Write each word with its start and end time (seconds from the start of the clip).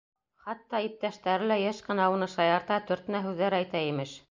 Хатта 0.45 0.79
иптәштәре 0.85 1.51
лә 1.51 1.59
йыш 1.65 1.83
ҡына 1.89 2.09
уны 2.15 2.31
шаярта, 2.37 2.81
төртмә 2.91 3.25
һүҙҙәр 3.29 3.61
әйтә, 3.63 3.87
имеш. 3.95 4.19